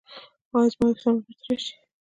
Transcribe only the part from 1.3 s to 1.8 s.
راشي؟